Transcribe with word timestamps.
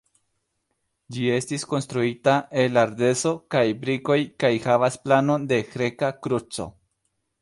Ĝi 1.17 1.25
estis 1.33 1.65
konstruita 1.73 2.33
el 2.63 2.79
ardezo 2.85 3.33
kaj 3.57 3.63
brikoj 3.85 4.17
kaj 4.45 4.51
havas 4.65 4.99
planon 5.05 5.47
de 5.53 5.61
greka 5.75 6.11
kruco. 6.25 6.67